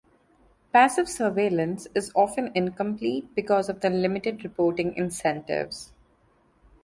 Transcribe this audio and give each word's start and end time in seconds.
Passive 0.73 1.05
surveillance 1.07 1.87
is 1.93 2.11
often 2.15 2.51
incomplete 2.55 3.35
because 3.35 3.69
of 3.69 3.81
the 3.81 3.89
limited 3.91 4.43
reporting 4.43 4.95
incentives. 4.95 5.93